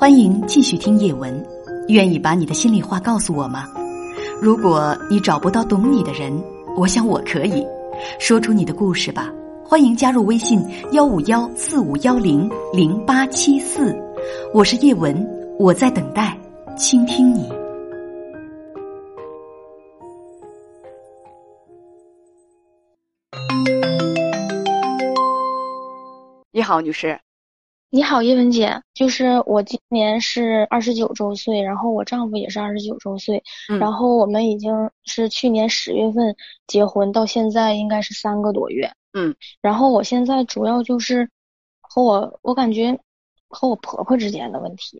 [0.00, 1.46] 欢迎继续听叶文，
[1.88, 3.68] 愿意把你的心里话告诉我吗？
[4.40, 6.32] 如果你找不到懂你的人，
[6.74, 7.62] 我想我可以
[8.18, 9.30] 说出你的故事吧。
[9.62, 13.94] 欢迎加入微信幺五幺四五幺零零八七四，
[14.54, 15.14] 我是叶文，
[15.58, 16.34] 我在等待
[16.78, 17.46] 倾听你。
[26.52, 27.20] 你好，女士。
[27.92, 33.80] 你好，叶文姐，就是我今年是二十九周岁，然后我丈夫也是二十九周岁，嗯。
[33.80, 34.72] 然后我们已经
[35.04, 36.36] 是去年十月份
[36.68, 41.28] 结婚，到现在应该是三个多月，嗯，然后我现在主要就是
[41.80, 42.96] 和我，我感觉
[43.48, 44.96] 和我婆婆之间的问题，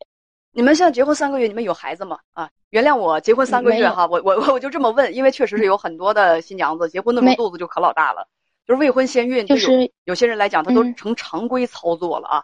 [0.51, 2.19] 你们现在结婚三个月，你们有孩子吗？
[2.33, 8.27] 啊，原谅我结婚三个没有月哈，我我我我就这么问，因为确实是有很多的新娘子结婚的时候没肚子就可老大了，
[8.67, 10.97] 就是未婚先孕，就有是有些人来讲，他都嗯。
[10.97, 12.43] 成常规操作了啊。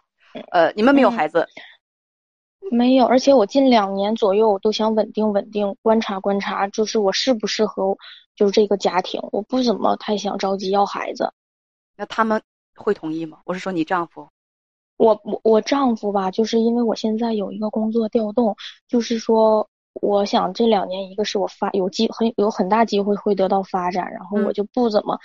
[0.51, 1.47] 呃，你们没有嗯孩子，
[2.71, 7.97] 没有，而且我近两年左右我都想稳定稳定，观察观察，就是我适不适合
[8.35, 11.31] 就是这个家庭，我不怎么太想着急要孩子。
[11.95, 12.41] 那他们
[12.75, 13.39] 会同意吗？
[13.45, 14.27] 我是说你丈夫。
[14.97, 18.55] 我我我丈夫吧，就是因为我现在有一个工作调动，
[18.87, 25.19] 就是说，我想这两年，一个是我发有机很有很大机会会得到发展，然后我嗯就不怎么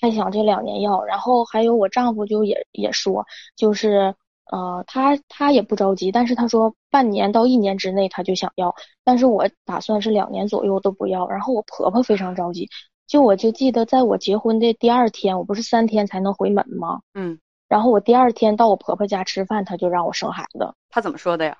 [0.00, 4.14] 太想这两年要，然后还有我丈夫就也也说，就是
[4.50, 12.68] 呃，他他也不着急，但是他说半年到一年之内他就想要，但是我打算是两年左右都不要，然后我婆婆非常着急，
[13.06, 17.00] 就我就记得在我结婚的第二天，我不是三天才能回门吗？
[17.14, 17.38] 嗯，
[17.68, 20.74] 然后我第二天到我婆婆家吃饭，她就让我生孩子。
[20.88, 21.58] 她怎么说的呀？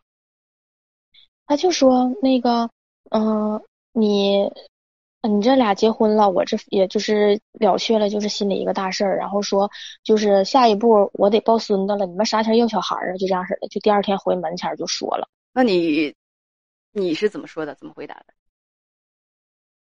[1.47, 2.71] 她就说那个，
[3.11, 4.51] 嗯、你，
[5.23, 9.17] 你这俩结婚了，我这也就是了却了，就是心里一个大事儿。
[9.17, 9.71] 然后说，
[10.05, 13.17] 就是下一步我得抱孙子了，你们啥前要小孩儿啊？
[13.17, 15.29] 就这样式的，就第二天回门前就说了。
[15.53, 16.15] 那你
[16.93, 17.75] 你是怎么说的？
[17.75, 18.27] 怎么回答的？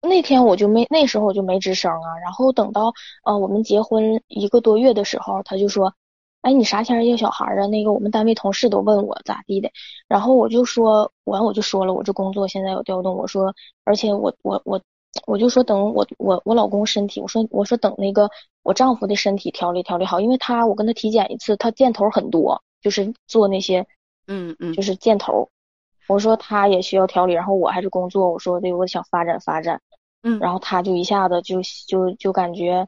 [0.01, 2.17] 那天我就没，那时候我就没吱声啊。
[2.23, 2.91] 然后等到
[3.23, 5.93] 呃我们结婚一个多月的时候，他就说
[6.41, 7.67] ：“哎，你啥前儿要小孩儿啊？
[7.67, 9.71] 那个我们单位同事都问我咋地的。”
[10.09, 13.53] 然后我就说，完我就说了，我这工作现在有调动，我说，
[13.83, 14.81] 而且我我我
[15.27, 18.29] 我就说等我我我老公身体，我说我说等那个
[18.63, 23.85] 我丈夫的身体调理调理好，因为他我跟他体检一次，他箭头很多，就是做那些
[24.27, 25.49] 嗯嗯就是箭头。
[26.07, 29.81] 我说他也需要调理，然后我还是工作，我说对，我想发展发展。
[30.23, 32.87] 嗯，然后他就一下子就就就感觉，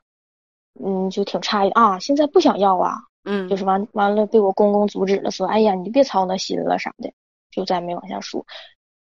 [0.79, 7.11] 嗯，就挺诧异啊，现在不想要啊，嗯，就是完完了被我公公阻止了，说，哎呀，你别操那心了啥的，
[7.49, 8.45] 就再没往下说。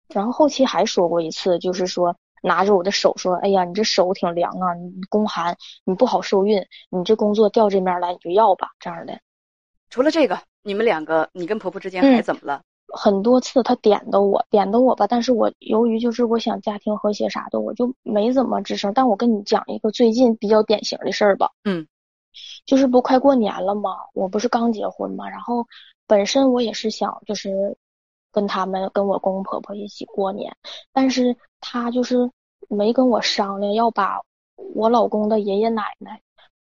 [0.07, 5.55] 然后后期还说过一次，就是说拿着我的手说，哎呀，你这手挺凉啊，你宫寒，
[5.85, 9.19] 你不好受孕，你这工作调这面来你就要吧，这样的。
[9.89, 12.61] 除了这个，你们两个，你跟婆婆之间嗯还怎么了？
[12.93, 18.91] 很多次她点的我，点的我吧，但是我由于就是我想家庭和谐啥的，我就没怎么吱声。
[18.93, 21.87] 但我跟你讲一个最近比较典型的事儿吧，嗯，
[22.65, 23.95] 就是不快过年了嘛？
[24.13, 25.65] 我不是刚结婚嘛，然后
[26.05, 27.77] 本身我也是想就是
[28.33, 30.53] 跟他们跟我公公婆婆一起过年，
[30.91, 32.29] 但是他就是
[32.67, 34.19] 没跟我商量要把
[34.75, 36.19] 我老公的爷爷奶奶，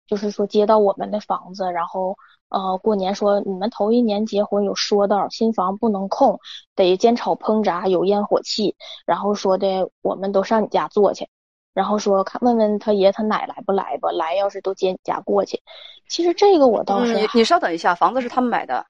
[0.07, 2.17] 就是说接到我们的房子，然后
[2.51, 6.39] 呃过年说你们头一年结婚有说道，新房不能空，
[6.77, 8.77] 得煎炒烹炸有烟火气，
[9.07, 11.29] 然后说的我们都上你家坐去。
[11.73, 15.61] 然后说看问问他爷他奶来不来吧，来要是都接你家过去。
[16.09, 18.87] 其实这个我倒是嗯，你你稍等一下，房子是他们买的，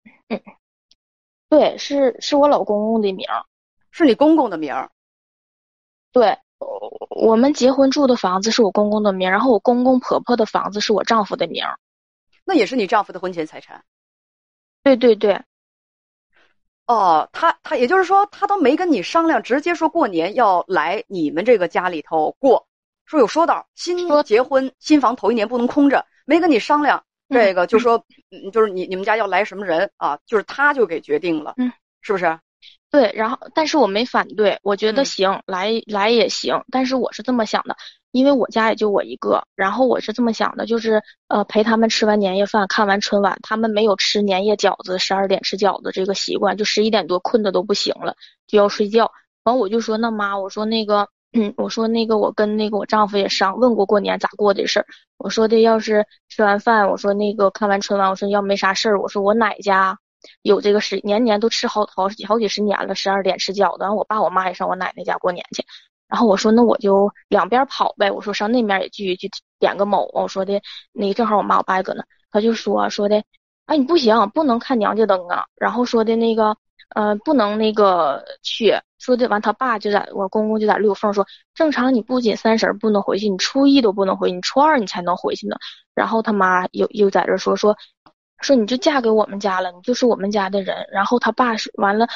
[1.54, 3.44] 对，是是我老公公的名儿。
[3.92, 4.90] 是你公公的名儿。
[6.10, 11.78] 对，我我们结婚住的房子是我公公的名儿，然后我公公婆婆的房子是我丈夫的名儿。
[12.44, 13.84] 那也是你丈夫的婚前财产。
[14.82, 15.40] 对对对，
[16.88, 22.66] 哦，他他也就是说，他都没跟你商量，直接说过年要来你们这个家里头过，
[23.06, 32.38] 说有说道，新说结婚新房头一年不能空着，没跟你商量，嗯这个就说，嗯，就是你你们家要来什么人啊，就是他就给决定了，嗯，是不是？
[32.90, 36.62] 对，然后但是我没反对，我觉得嗯行，来来也行。
[36.70, 37.76] 但是我是这么想的，
[38.12, 48.14] 因为我家也就我一个，然后我是这么想的，就是呃陪他们吃完年夜饭，看完春晚，他们没有吃年夜饺子，十二点吃饺子这个习惯，就十一点多困的都不行了，
[48.46, 49.10] 就要睡觉。
[49.42, 54.86] 完我就说那妈，我说那个，嗯，我说那个我跟那个我丈夫也商问过过年咋过的事儿，
[55.18, 59.98] 我说的要是吃完饭，我说那个看完春晚，我说要没啥事儿，我说我奶家。
[60.40, 65.62] 有这个十年年都吃好好几好几十年了，十二点吃饺子，然后我爸我妈也上我奶奶家过年去，
[66.08, 73.22] 然后我说那我就两边跑呗，我说上那边也去去点个卯，我说的那正好我妈我爸搁那，他就说说的，
[73.66, 76.56] 哎你不行，不能看娘家灯啊，然后说的那个
[76.94, 85.56] 呃，不能那个去，说的完，他爸就在我公公就在溜缝说，正常你不仅三十不能回去，你初一都不能回去，你初二你才能回去呢。
[85.94, 87.76] 然后他妈又又在这说说，
[88.40, 90.86] 说你就嫁给我们家了，你就是我们家的人。
[90.92, 92.06] 然后他爸是完了，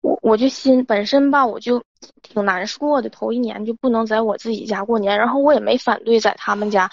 [0.00, 1.82] 我我就心本身吧，我就
[2.22, 6.88] 挺难过的，头一年就不能在我自己家过年，然后我也没反对在他们家。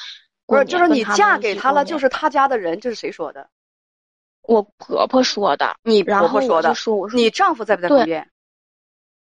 [0.47, 3.47] 不是，就是你嫁给他了，就是他家的人，这是谁说的？
[4.47, 5.75] 我婆婆说的。
[5.83, 6.73] 你婆婆说的。
[6.75, 8.29] 说我说你丈夫在不在旁边？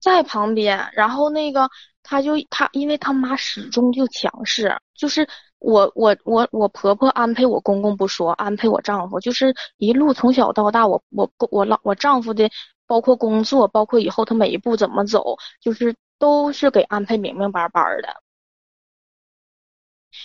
[0.01, 0.91] 在旁边。
[0.93, 1.69] 然后那个
[2.03, 5.29] 他就他，因为他妈始终就强势，就是
[5.59, 12.51] 我我我我婆婆安排我公公不说，安排我丈夫，就是一路从小到大，我我我老我丈夫的，
[12.87, 18.23] 包括工作，包括以后他每一步怎么走，就是都是给安排明明白白的。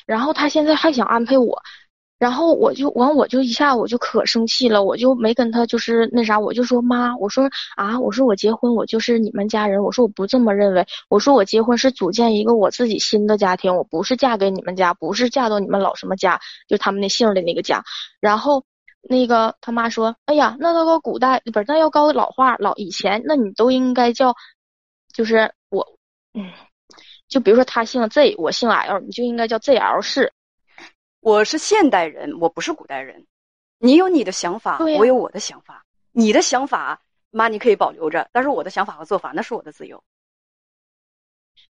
[0.05, 1.61] 然后他现在还想安排我，
[2.17, 17.83] 然后我就完我就一下我就可生气了，我就没跟他就是那啥，我就说妈，我说啊，我说我结婚我就是你们家人，我说我不这么认为，我说我结婚是组建一个我自己新的家庭，我不是嫁给你们家，不是嫁到你们老什么家，就他们那姓的那个家。
[18.21, 18.63] 然后
[19.01, 24.35] 那个他妈说，哎呀，那那个古代不是那要高老话老以前，那你都应该叫，
[25.13, 25.97] 就是我，
[26.33, 26.51] 嗯。
[27.27, 30.31] 就比如说他姓 Z，我姓 L，你就应该叫 ZL 氏。
[31.25, 33.25] 我是现代人，我不是古代人。
[33.79, 35.83] 你有你的想法，我有我的想法。
[36.11, 37.01] 你的想法，
[37.31, 40.03] 妈你可以保留着，但是我的想法和做法那是我的自由。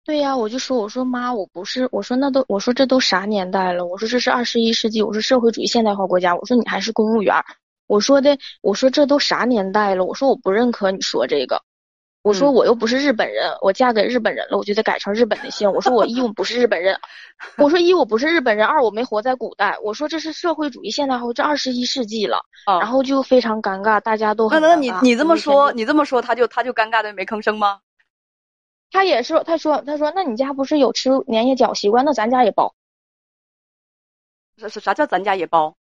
[0.02, 3.86] 对呀，我就说，我说妈，我不是，我说那都，我说这都啥年代了？
[3.86, 7.32] 我说这是二十一世纪，我说社会主义现代化国家，我说你还是公务员。
[7.86, 10.04] 我说的，我说这都啥年代了？
[10.04, 11.62] 我说我不认可你说这个。
[12.24, 15.70] 我说我又不是日本人，我嫁给日本人了，我就得改成日本的姓。
[15.70, 16.98] 我说我一我不是日本人，
[17.58, 19.76] 我说一我不是日本人，二我没活在古代。
[19.82, 27.80] 我说这是社会主义现代化，这二十一世纪了，然后就非常尴尬，大家都那那你你这么说，你这么说，他就他就尴尬的没吭声吗？
[28.90, 32.74] 他也是，他说他说那你家不是有吃年夜饺习惯，那咱家也包。
[34.56, 35.76] 啥啥啥叫咱家也包？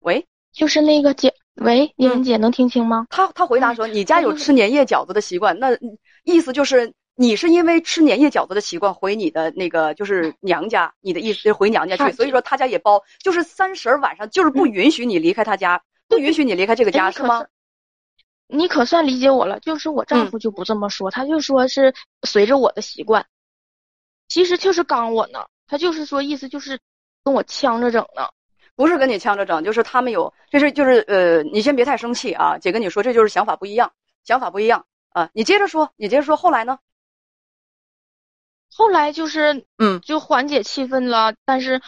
[0.00, 1.34] 喂，就是那个姐。
[1.60, 3.06] 喂，叶文姐，能听清吗？
[3.10, 5.68] 他他回答说：“你家有吃年夜饺子的习惯，那
[6.24, 17.44] 意思就是你是因为吃年夜饺子的习惯回你的那个就是娘家，你的意思回娘家去，所以说他家也包，就是三十晚上就是不允许你离开他家，不允许你离开这个家，是吗？
[18.46, 21.92] 你可算理解我了，就是我丈夫就不这么说，他就说是
[22.22, 23.26] 随着我的习惯，
[24.28, 26.80] 其实就是刚我呢，他就是说意思就是
[27.22, 28.22] 跟我呛着整呢。”
[28.80, 33.92] 不是跟你呛着整，就是他们有，这是就是呃，你先别太生气啊，姐跟你说，这就是想法不一样，
[34.24, 36.78] 想法不一样啊，你接着说，你接着说，后来呢？
[38.74, 41.82] 后来就是嗯，就缓解气氛了，但是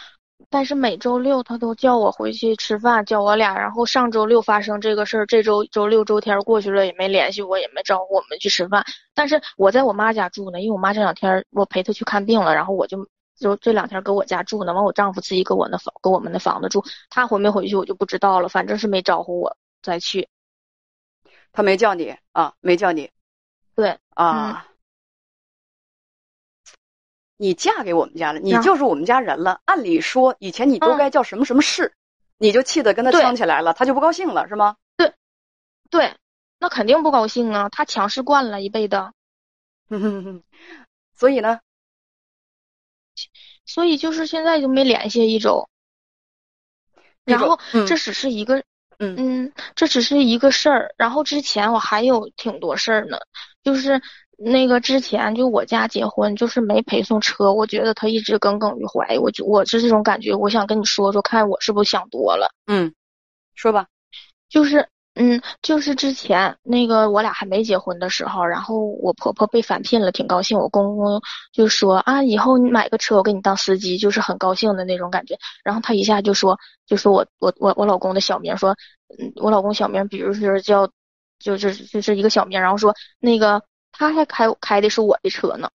[0.51, 8.85] 但是每周六他都叫我回去吃饭，叫我俩，然后上周六发生这个事儿，这周周六周天过去了也没联系我，也没招呼我们去吃饭，
[9.15, 13.07] 但是我在我妈家住呢，因为我妈这两天我陪她去看病了，然后我就。
[13.43, 16.83] 就这两天搁我家住呢，完我丈夫自己搁我那房，搁我们那房子住。
[17.11, 20.27] 他回没回去我就不知道了，反正是没招呼我再去。
[21.51, 22.55] 他没叫你啊？
[22.61, 23.11] 没叫你？
[23.75, 24.67] 对啊。
[27.37, 29.59] 你嫁给我们家了，你就是我们家人了。
[29.65, 31.93] 按理说以前你都该叫什么什么氏，
[32.37, 34.77] 你就气得跟他呛起来了，他就不高兴了，是吗？
[34.95, 35.13] 对，
[35.89, 36.15] 对，
[36.59, 39.11] 那肯定不高兴啊，他强势惯了一辈子。
[41.13, 41.59] 所以呢？
[43.65, 45.69] 所以就是现在就没联系一周，
[47.25, 48.59] 然后这只是一个，
[48.99, 50.93] 嗯嗯，这只是一个事儿。
[50.97, 53.17] 然后之前我还有挺多事儿呢，
[53.63, 54.01] 就是
[54.37, 62.53] 那个之前就我家结婚就是没陪送车，我觉得他一直耿耿于怀，我就我是这种感觉，我想跟你说说，看我是不是想多了。
[62.67, 62.93] 嗯，
[63.55, 63.87] 说吧，
[64.49, 64.89] 就是。
[65.15, 70.57] 嗯，就是之前那个我俩还没结婚的时候，然后我婆婆被返聘了，挺高兴。
[70.57, 75.37] 我公公就说啊，以后你买个车，我给你当司机，就是很高兴的那种感觉。
[75.63, 78.75] 然后他一下就说，就说我我我我老公的小名，说，
[79.19, 80.89] 嗯，我老公小名，比如说叫，
[81.37, 85.69] 就是就是一个小名，然后说那个他还开开的是我的车呢。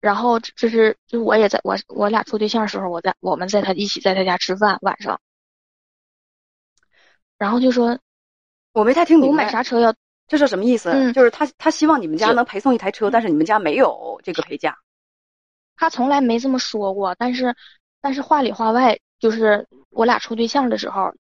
[0.00, 5.20] 然后这是就我也在我我俩处对象的时候，我在我们在他一起在他家吃饭晚上，
[7.38, 7.98] 然后就说。
[8.76, 9.94] 我没太听明白，我买啥车要？
[10.28, 10.90] 这是什么意思？
[10.90, 14.76] 嗯，就是他他希望你们家能陪送一台车，但是你们家没有这个陪嫁。
[15.76, 17.56] 他从来没这么说过，但是
[18.02, 21.14] 但是话里话外，就是我俩处对象的时候，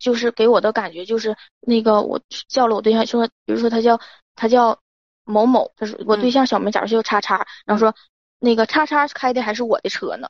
[0.00, 4.00] 就是给我的感觉就是那个我叫了我对象说，比如说他叫
[4.34, 4.80] 他叫
[5.22, 7.94] 某某，他说我对象小名假如叫叉叉，然后说
[8.40, 10.28] 那个叉叉开的还是我的车呢，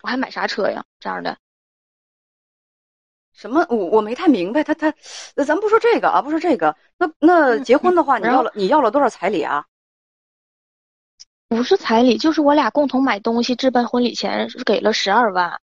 [0.00, 0.82] 我还买啥车呀？
[1.00, 1.36] 这样的。
[3.32, 3.66] 什么？
[3.70, 4.92] 我我没太明白，他他，
[5.46, 6.76] 咱不说这个啊，不说这个。
[6.98, 9.66] 那那结婚的话，你要了你要了多少彩礼啊？
[11.48, 15.60] 不是彩礼，就是我俩共同买东西置办婚礼钱给了十二万。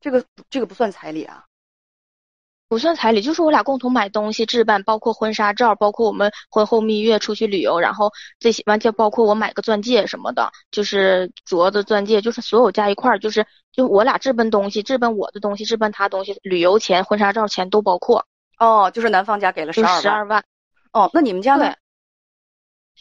[0.00, 1.45] 这个这个不算彩礼啊。
[2.68, 18.26] 不算彩礼，就是我俩共同买东西置办，包括婚纱照，包括我们婚后蜜月出去旅游，然后这些完全包括我买个钻戒什么的，就是镯子、钻戒，就是所有加一块儿，就是就我俩置办东西，置办我的东西，置办他东西，旅游钱、婚纱照钱都包括。
[18.58, 20.02] 哦，就是男方家给了十二万。
[20.02, 20.44] 十二万。
[20.92, 21.74] 哦，那你们家呢？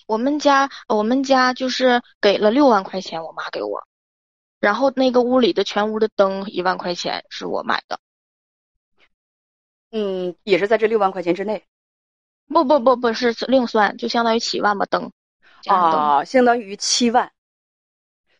[0.07, 3.81] 我们家我们家就是给了六万块钱，我妈给我，
[4.59, 7.99] 然后那个屋里的全屋的灯一万块钱是我买的。
[9.97, 11.63] 嗯，也是在这六万块钱之内，
[12.49, 15.09] 不不不不是另算，就相当于七万吧，等
[15.67, 17.31] 啊，相当于七万，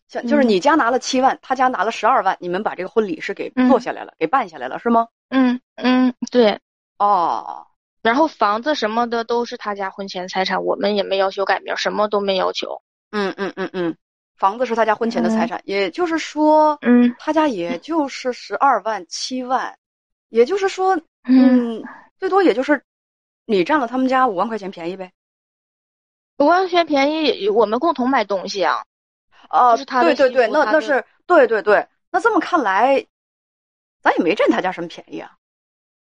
[0.09, 5.07] 像就是你家拿了七万，他家拿了十二万，你们把这个婚礼是给做下来了，给办下来了，是吗？
[5.29, 6.59] 嗯嗯，对，
[6.99, 7.65] 哦，
[8.01, 12.81] 然后房子什么的都是他家婚前财产，我们也没要求改名，什么都没要求。
[13.11, 13.95] 嗯嗯嗯嗯，
[14.35, 19.73] 房子是他家婚前的财产，也就是说，嗯，他家也就是十二万七万，
[20.29, 20.99] 也就是说。
[21.27, 21.83] 嗯，
[22.19, 22.83] 最多也就是
[23.47, 25.11] 你占了他们家五万块钱便宜呗。
[26.37, 28.83] 五万块钱便宜，我们共同买东西啊。
[29.49, 31.87] 哦，是他对对对，那那是对对对。
[32.11, 33.07] 那这么看来，
[34.03, 35.31] 咱也没占他家什么便宜啊。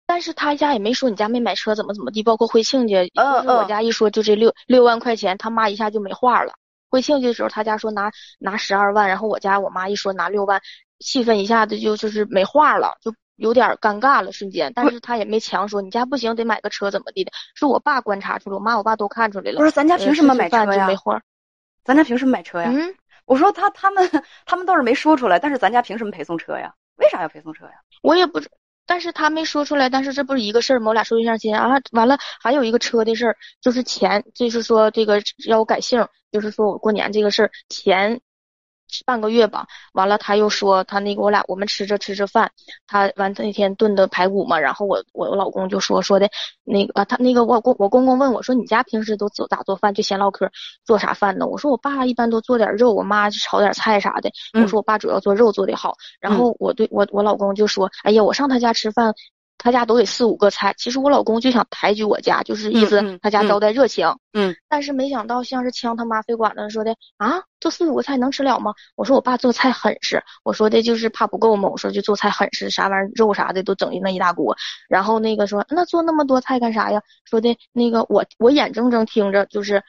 [0.07, 6.55] 但是他家也没说你家没买车怎么怎么地，包括回庆家，嗯嗯，我家一说就这六六万块钱，他妈一下就没话了。
[6.89, 10.59] 回庆家的时候，他家说拿拿十二万，然后我家我妈一说拿六万，
[10.97, 13.13] 气氛一下子就就是没话了，就。
[13.35, 19.57] 有点尴尬了，瞬间，但是他也没强说你家不行，得买个车怎么地的，是我爸观察出来，我妈我爸都看出来了。
[19.57, 20.63] 不是咱家凭什么买车呀？
[21.83, 22.71] 咱家凭什么买车呀？
[22.73, 24.09] 嗯，我说他他们
[24.45, 26.73] 他们倒是没说出来，但是咱家凭什么陪送车呀？
[26.95, 27.73] 为啥要陪送车呀？
[28.01, 28.49] 我也不知，
[28.85, 30.87] 但是他没说出来，但是这不是一个事儿吗？
[30.87, 38.21] 我俩说对象亲啊，完了还有一个车的事儿，就是钱，就是说这个要我改姓，就是说我过年这个事儿钱。
[39.03, 42.51] 半个月吧，完了他又说他那个我俩我们吃着吃着饭，
[42.87, 46.29] 他完那天炖的排骨嘛，然后我我我老公就说说的
[46.63, 50.49] 那个他那个我公我公公问我说你家平时都做咋做饭就闲唠嗑
[50.85, 51.47] 做啥饭呢？
[51.47, 54.29] 我说我爸一般都做点肉，我妈就炒点菜啥的。
[54.53, 59.13] 我说我爸主要做肉做的好，然后我对我我老公就说哎呀我上他家吃饭。
[59.65, 64.07] 他家都得四五个菜，其实我老公就想抬举我家，就是意思他家招待热情。
[64.31, 68.75] 嗯，但是没想到像是呛他妈肺管子说的啊，做四五个菜能吃了吗？
[68.95, 74.55] 我说我爸做菜狠实，我说的就是怕不够嘛，我说就做菜狠实，啥玩意儿肉啥的都整那一大锅。
[74.87, 77.01] 然后那个说那做那么多菜干啥呀？
[77.27, 79.81] 说的那个我我眼睁睁听着就是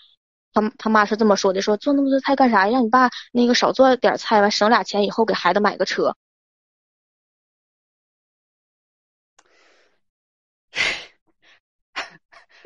[0.54, 2.66] 他他妈是这么说的，说做那么多菜干啥？
[2.66, 6.16] 让你爸那个少做点菜，完省俩钱，以后给孩子买个车。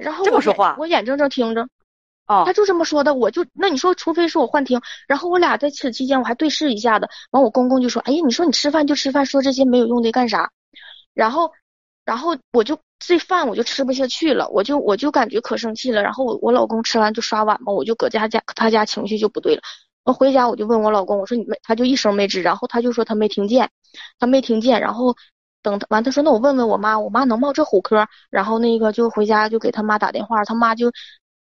[0.00, 1.62] 然后这么说话，我眼睁睁听着，
[2.26, 4.80] 哦，他就这么说的，我就那你说，除非是我幻听。
[5.06, 10.50] 然后我俩在此期间，我还对视一下子，完我公公就说：“哎呀，你说你吃饭就吃饭，说这些没有用的干啥？”
[11.12, 11.50] 然后，
[12.04, 16.02] 然后我就这饭我就吃不下去了，我就我就感觉可生气了。
[16.02, 19.62] 然后我我老公吃完就刷碗嘛，我就搁家家他家情绪就不对了。
[20.04, 23.70] 我回家我就问我老公，我说你没，他就一声没吱，然后他就说他没听见，
[24.18, 25.14] 他没听见，然后。
[25.62, 28.06] 等他完，他说那我问问我妈，我妈能冒这虎科？
[28.30, 30.90] 然后那个就回家就给他妈打电话，他妈就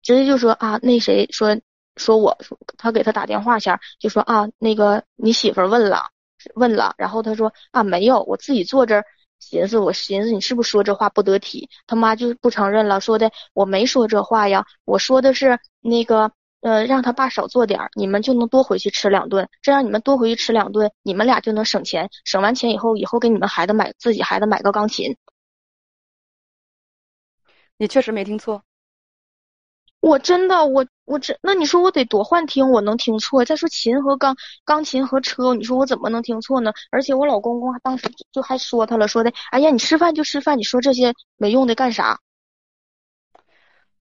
[0.01, 1.57] 直接就说啊，那谁说
[1.95, 2.38] 说我
[2.77, 6.05] 他给他打电话前就说啊，那个你媳妇问了
[6.55, 9.03] 问了，然后他说啊没有，我自己坐这
[9.39, 11.69] 寻思，我寻思你是不是说这话不得体？
[11.88, 16.31] 他妈就不承认了，说的我没说这话呀，我说的是那个。
[16.65, 19.48] 呃，让他爸少做点儿，你们就能多回去吃两顿。
[19.62, 22.10] 这样你们多回去吃两顿，你们俩就能省钱。
[22.24, 25.15] 省完钱以后，以后给你们孩子买自己孩子买个钢琴。
[27.77, 28.63] 你确实没听错，
[30.00, 33.45] 我真的，我我这那你说我得多幻听，我能听错？
[33.45, 36.74] 再说琴和钢钢琴和车，你说我怎么能听错呢？
[36.89, 42.19] 而且我老公公当时就还说他了，说的，哎呀，你吃饭就吃饭，你说这些没用的干啥？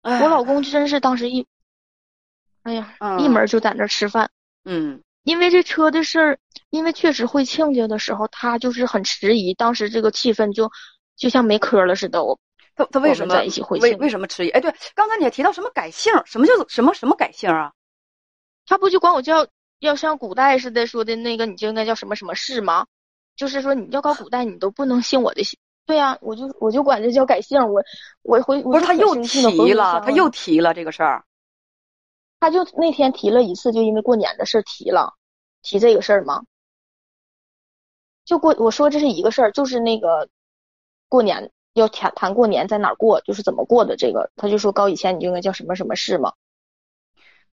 [0.01, 1.45] 我老公真是当时一。
[2.67, 4.29] 哎呀，一门就在那吃饭。
[4.65, 9.53] 嗯，因为这车的事儿，因为确实会亲家的时候，他就是很迟疑。
[9.53, 10.69] 当时这个气氛就
[11.15, 12.25] 就像没嗑了似的。
[12.25, 12.37] 我
[12.75, 14.49] 他他为什么在一起会为为什么迟疑？
[14.49, 16.11] 哎，对，刚才你还提到什么改姓？
[16.25, 17.71] 什么叫什么什么改姓啊？
[18.65, 19.47] 他不就管我叫
[19.79, 22.85] 要像古代似的说的那个，你就应该叫什么什么氏吗？
[23.37, 25.57] 就是说你要搞古代，你都不能姓我的姓。
[25.85, 27.61] 对呀，我就我就管这叫改姓。
[27.69, 27.81] 我
[28.23, 31.23] 我回不是他又提了，他又提了这个事儿。
[32.39, 35.15] 他就那天提了一次，就因为过年的事提了，
[35.61, 36.43] 提这个事儿吗？
[38.25, 40.29] 就过我说这是一个事儿，就是那个
[41.07, 46.33] 过年要谈谈过年在哪儿过，就是怎么过的这个，他就说高以前你就应该叫什么什么事嘛。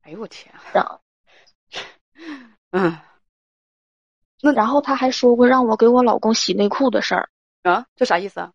[0.03, 0.63] 哎呦我天啊！
[0.73, 1.01] 然后
[2.71, 2.99] 嗯
[4.41, 7.31] 那然后他还说过让我给我老公洗内裤的事儿。
[7.63, 8.53] 啊，这啥意思啊？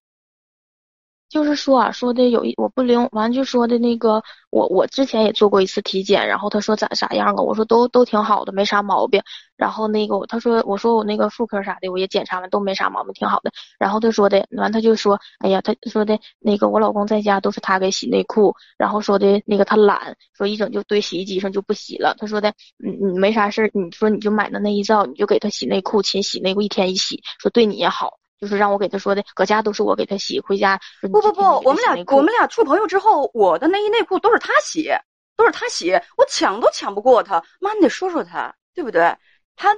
[1.33, 4.21] 就是说啊，说的有一我不灵，完就说的那个
[4.51, 7.41] 我我之前也做过一次体检，然后他说咋啥样啊？
[7.41, 9.19] 我说都都挺好的，没啥毛病。
[9.57, 13.51] 然后那个他说我说我那个妇科啥的我也检查完都没啥毛病，挺好的。
[13.79, 22.15] 然后他说的完他就说哎呀他说的那个我老公在家都是他给洗内裤，然后说的那个他懒，说一整就堆洗衣机上就不洗了。
[22.19, 22.49] 他说的
[22.85, 28.19] 嗯你没啥事儿，你说你就买那内衣皂，你就给他洗内裤，勤洗内裤一天一洗，说对你也好。
[28.43, 34.91] 就是让我给他说的，搁家都是我给他洗，回家不不不我们俩我们俩处朋友之后，我的内衣内裤都是他洗，
[35.37, 37.41] 都是他洗，我抢都抢不过他。
[37.61, 39.15] 妈，你得说说他，对不对？
[39.55, 39.73] 他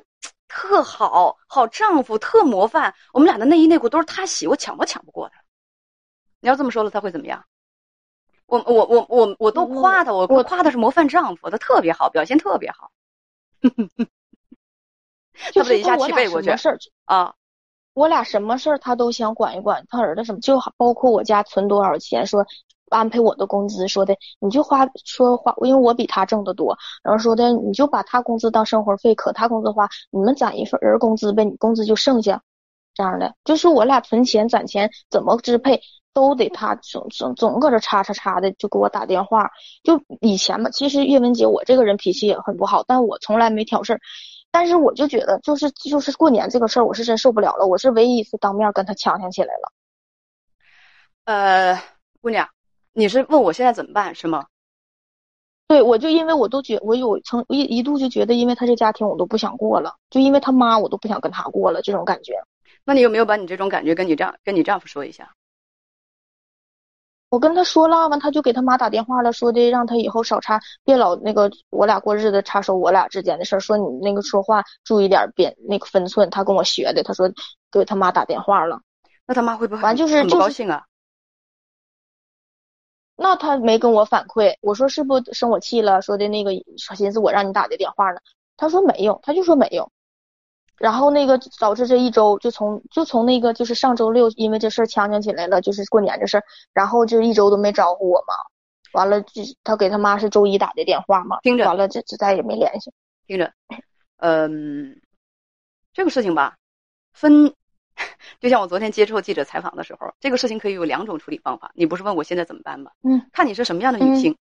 [0.48, 2.92] 特好，好丈夫，特模范。
[3.14, 5.40] 我们俩的内衣内裤都是他洗，我抢都抢不过他。
[6.40, 7.46] 你要这么说了，他会怎么样？
[8.48, 12.90] 我我我我我都夸他，我我夸他是模范丈夫，他特别好，表现特别好。
[15.54, 16.50] 就他不得一下是我俩齐背过去
[17.06, 17.36] 啊？
[17.96, 22.46] 我俩什么事儿他都想管一管，他儿子什么就好包括我家存多少钱，说
[22.90, 32.44] 安排我的工资，说的你就花说花，因为我比他挣得多，然后说的你就把他工资当生活费，可他工资花，你们攒一份人工资呗，你工资就剩下，
[32.94, 35.82] 这样的，就是我俩存钱攒钱怎么支配。
[36.16, 39.52] 都得他总总总搁这叉叉叉的，就给我打电话。
[39.84, 44.00] 就以前吧，其实叶文杰我这个人脾气也很不好，但我从来没挑事儿。
[44.56, 47.68] 但是我就觉得，就是就是过年这个事儿，我是真受不了了。
[47.68, 49.74] 我是唯一一次当面跟他呛呛起来了。
[51.26, 51.82] 呃，
[52.22, 52.48] 姑娘，
[52.94, 54.46] 你是问我现在怎么办是吗？
[55.68, 62.42] 对，我就因为我都觉我有曾一一度就觉得，因为他这家庭我都不想过了，就因为他妈我都不想跟他过了，这种感觉。
[62.86, 65.34] 那你有没有把你这种感觉跟你丈跟你丈夫说一下？
[67.30, 76.30] 我跟他说了，完他就给他妈打电话了，说的让他以后少插，别老那个我俩过日子插手我俩之间的事儿，说你那个说话注意点别那个分寸。
[76.30, 77.30] 他跟我学的，他说
[77.72, 78.80] 给他妈打电话了，
[79.28, 80.84] 那他妈会不会完就是就是高兴啊？
[83.18, 84.56] 那他没跟我反馈。
[84.62, 86.52] 我说是不生我气了，说的那个
[86.96, 88.20] 寻思我让你打的电话呢，
[88.56, 89.92] 他说没有，他就说没有。
[90.78, 98.34] 然后那个导致这一周就从就从那个就是上周六因为这事儿呛呛起来了，就是过年这事儿，然后就一周都没招呼我嘛。
[98.94, 102.94] 完了，就他给他妈是周一打的电话嘛，听着完了这这再也没联系。
[103.28, 103.52] 听着，
[104.18, 105.02] 嗯，
[105.94, 106.56] 这个事情吧，
[107.12, 107.54] 分，
[108.40, 111.72] 就像我昨天接受记者采访的时候，这个事情可以有两种处理方法。
[111.76, 112.92] 你不是问我现在怎么办吗？
[113.04, 114.38] 嗯，看你是什么样的女性。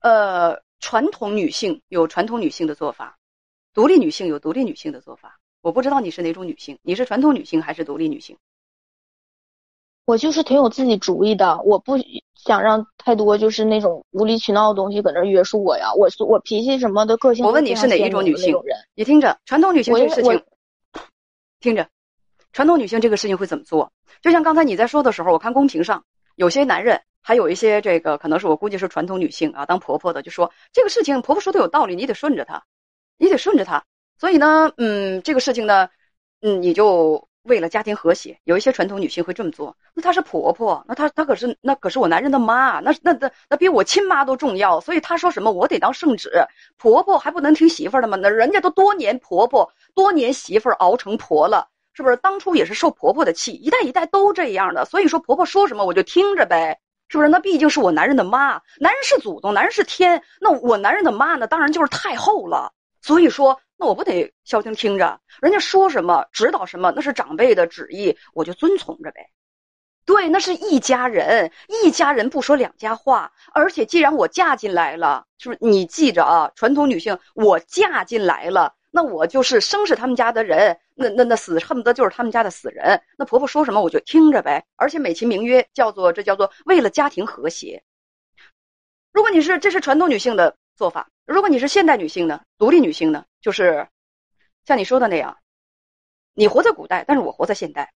[0.00, 3.18] 呃，传统女性有传统女性的做法，
[3.74, 5.38] 独立女性有独立女性的做法。
[5.62, 8.36] 我不知道你是哪种女性，你是传统女性还是独立女性？
[10.06, 11.94] 我就是挺有自己主意的，我不
[12.34, 15.92] 想让太多就是那种无理取闹的东西搁那儿约束我呀。
[15.94, 18.56] 我是我脾气什么的个性我问你是哪一种女性？
[18.94, 20.42] 你听着，传统女性这个事情，
[21.60, 21.88] 听着，
[22.52, 23.92] 传统女性这个事情会怎么做？
[24.22, 26.02] 就像刚才你在说的时候，我看公屏上
[26.34, 32.64] 有些男人，还有一些这个可能是我估计是传统女性啊，当婆婆的就说这个事情婆婆说的有道理，你得顺着她，
[33.18, 33.84] 你得顺着她。
[34.20, 35.88] 所以呢，嗯，这个事情呢，
[36.42, 39.74] 嗯，你就为了家庭和谐，有一些传统女性会这么做。
[39.94, 44.78] 那她是婆婆，那她她可是那可是我男人的妈，那那那那比我亲妈都重要。
[44.78, 46.30] 所以她说什么我得当圣旨，
[46.76, 48.18] 婆婆还不能听媳妇儿的吗？
[48.20, 52.16] 那人家都多年婆婆，多年媳妇儿熬成婆了，是不是？
[52.16, 54.84] 当初也是受婆婆的气，一代一代都这样的。
[54.84, 56.78] 所以说婆婆说什么我就听着呗，
[57.08, 57.30] 是不是？
[57.30, 62.70] 那毕竟是我男人的妈，男人是祖宗，男人是天，那我男人的妈呢，当然就是太后了。
[63.02, 69.30] 所以说，那我不得消停听着，人家说什么指导什么，那是长辈的旨意，我就遵从着呗。
[70.06, 73.30] 对，那是一家人，一家人不说两家话。
[73.52, 75.58] 而且既然我嫁进来了，是不是？
[75.60, 83.00] 你记着啊，传统女性，我嫁进来了，那我就是生是他们家的人，那那那死恨不得就是他们家的死人。
[83.16, 84.64] 那婆婆说什么我就听着呗。
[84.76, 87.80] 而且美其名曰叫做这叫做为了家庭和谐。
[89.12, 93.86] 如果你是这是传统女性的做法，如果你是现代女性呢，独立女性呢，就是
[94.64, 95.36] 像你说的那样，
[96.32, 97.92] 你活在古代，但是我活在现代，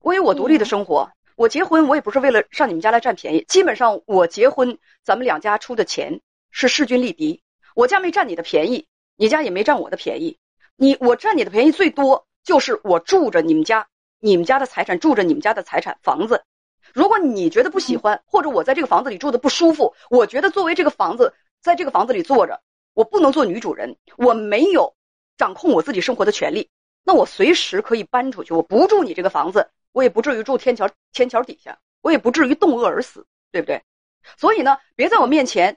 [0.00, 1.10] 我有我独立的生活。
[1.34, 3.44] 我结婚，我也不是为了上你们家来占便宜。
[3.48, 7.42] 基本上，我结婚，咱们两家出的钱是势均力敌。
[7.74, 8.86] 我家没占你的便宜，
[9.16, 10.36] 你家也没占我的便宜。
[10.76, 13.88] 你我占你的便宜最多就是我住着你们家，
[14.20, 16.44] 你们家的财产，住着你们家的财产房子。
[16.92, 21.32] 如果你觉得不喜欢，或者我在这个房子里住的不舒服，我觉得作为这个房子，
[21.64, 22.60] 在这个房子里坐着，
[22.92, 24.94] 我不能做女主人，我没有
[25.38, 26.68] 掌控我自己生活的权利。
[27.02, 33.82] 那我随时可以搬出去，我不住你这个房子，我也不至于住天桥天桥底下，我也不至于冻饿而死，对不对？
[34.36, 35.74] 所以呢，别在我面前，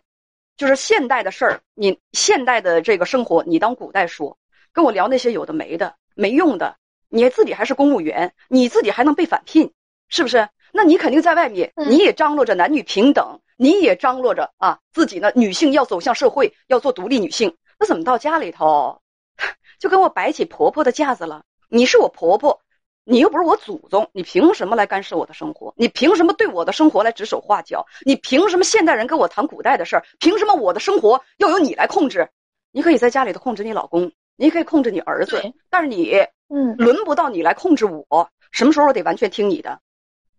[0.58, 4.38] 就是现代的事儿，你现代的这个生活，你当古代说，
[4.74, 6.76] 跟我聊那些有的没的、没用的。
[7.08, 9.72] 你自己还是公务员，你自己还能被返聘，
[10.10, 10.50] 是不是？
[10.74, 17.56] 那你肯定在外面，你也张罗着男女平等，你也张罗着啊，自己呢，女性要走向社会，要做独立女性。
[17.80, 19.02] 那怎么到家里头，
[19.80, 21.44] 就跟我摆起婆婆的架子了？
[21.70, 22.60] 你是我婆婆，
[23.04, 25.74] 你又不是我祖宗，你凭什么来干涉我的生活？
[25.78, 27.86] 你凭什么对我的生活来指手画脚？
[28.06, 30.04] 你凭什么现代人跟我谈古代的事儿？
[30.20, 32.30] 凭什么我的生活要由你来控制？
[32.72, 36.26] 你可以在家里头控制你老公，你可以控制你儿子，但是你。
[36.50, 39.82] 嗯，轮不到你来控制我，什么时候我得完全听你的。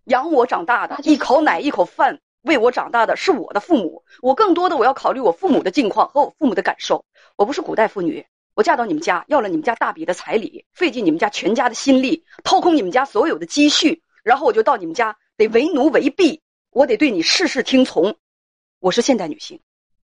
[0.09, 7.05] 养我长大的，一口奶一口饭喂我长大的是我的父母，我更多的我要考虑我父母的境况和我父母的感受。
[7.37, 16.41] 我不是古代妇女，我嫁到你们家要了你们家大笔的彩礼，费尽你们家全家的心力，掏空你们家所有的积蓄，然后我就到你们家得为奴为婢，
[16.71, 18.17] 我得对你事事听从。
[18.81, 19.61] 我是现代女性，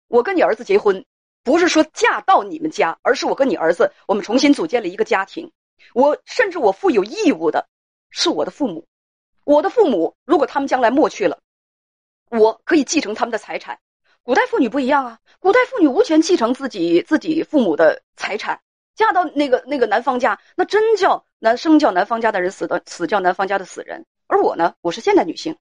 [0.08, 1.06] 我跟你儿子结婚，
[1.44, 5.52] 不是说嫁到你们家，而是我跟你儿子我们重新组建了一个家庭。
[5.96, 7.68] 我甚至我负有义务的，
[8.12, 8.86] 是我的父母。
[9.48, 11.40] 我的父母如果他们将来没去了，
[12.30, 13.80] 我可以继承他们的财产。
[14.22, 18.60] 古代妇女不一样啊，古代妇女无权继承自己自己父母的财产。
[18.94, 24.06] 嫁到那个那个男方家，那真叫男生叫男方家的人死的死叫男方家的死人。
[24.28, 25.56] 而我呢，我是现代女性，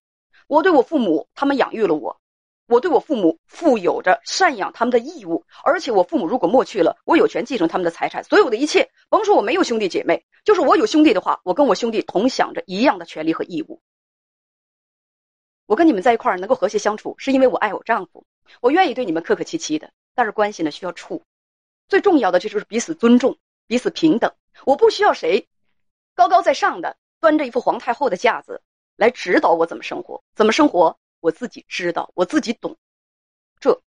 [0.49, 2.19] 我对我父母，他们养育了我。
[2.67, 8.91] 我对我父母负有着赡养他们的义务，而且我父母如果没去了，我有权继承他们的财产，所有的一切。
[9.17, 13.81] 甭说我没有兄弟姐妹，就是我有兄弟的话，我跟我兄弟同享着一样的权利和义务。
[15.65, 18.27] 我跟你们在一块儿能够和谐相处，是因为我爱我丈夫，
[18.61, 19.91] 我愿意对你们客客气气的。
[20.15, 21.23] 但是关系呢需要处，
[21.89, 24.31] 最重要的这就是彼此尊重，彼此平等。
[24.67, 25.49] 我不需要谁
[26.15, 28.61] 高高在上的端着一副皇太后的架子
[28.97, 30.95] 来指导我怎么生活，怎么生活。
[31.21, 32.77] 我自己知道，我自己懂，
[33.61, 33.81] 这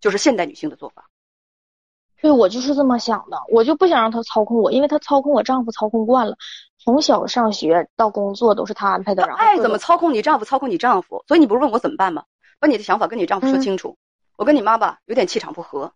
[0.00, 1.08] 就是现代女性的做法。
[2.22, 6.36] 对，我就是这么想的，我就不想让他操控我，因为他操控我丈夫操控惯了，
[6.78, 9.26] 从小上学到工作都是他安排的。
[9.26, 11.24] 然后爱怎么操控你丈夫，操控你丈夫。
[11.26, 12.22] 所以你不是问我怎么办吗？
[12.60, 13.96] 把你的想法跟你丈夫说清楚。
[14.36, 15.92] 我跟你妈吧有点气场不合，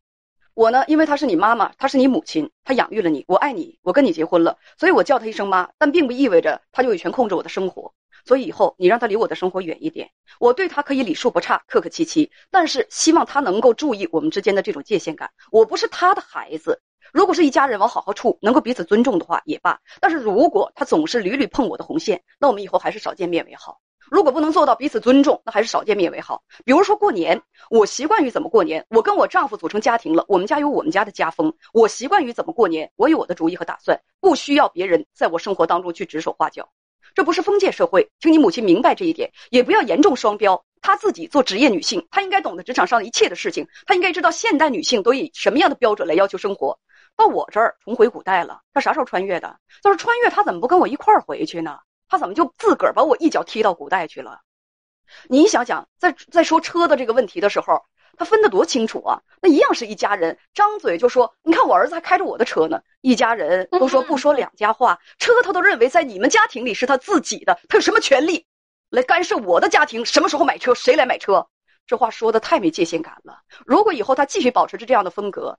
[0.52, 7.92] 我呢，因为她是你妈妈，她是你母亲，她养育了你，我爱你，我跟你结婚了，所以我叫她一声妈，但并不意味着她就有权控制我的生活。
[8.26, 10.10] 所以以后你让他离我的生活远一点，
[10.40, 15.30] 我对他可以礼数不差，客客气气，但是希望他能够注意我们之间的这种界限感。
[15.52, 19.78] 我不是他的孩子，如果是一家人，往好好处，能够彼此尊重的话也罢。
[20.00, 23.78] 但是如果他总是屡屡碰我的红线，那我们以后还是少见面为好。
[24.10, 26.42] 如果不能做到彼此尊重，那还是少见面为好。
[26.64, 36.68] 比如说过年，我习惯于怎么过年，我跟我丈夫组成家庭了，我们家有我们家的家风，我习惯于怎么过年，我有我的主意和打算，不需要别人在我生活当中去指手画脚。
[37.16, 40.62] 这不是封建社会，请你母亲明白这一点，也不要严重双标。
[40.82, 46.78] 她自己做职业女性，她应该懂得职场上一切的事情，她应该知道现代女性都以什么样的标准来要求生活。
[47.16, 49.58] 到我这儿重回古代了，她啥时候穿越的？
[49.82, 51.78] 要是穿越，她怎么不跟我一块儿回去呢？
[52.06, 54.40] 她怎么就自个儿把我一脚踢到古代去了？
[55.26, 57.82] 你想想，在在说车的这个问题的时候。
[58.16, 59.20] 他分得多清楚啊！
[59.40, 68.46] 那一样是一家人，张嘴就说：“你看我儿子还开着我的车呢。”一家人都说不说两家话，车他都认为在你们家庭里是他自己的，他有什么权利
[68.90, 70.04] 来干涉我的家庭？
[70.04, 71.46] 什么时候买车，谁来买车？
[71.86, 73.38] 这话说的太没界限感了。
[73.64, 75.56] 如果以后他继续保持着这样的风格，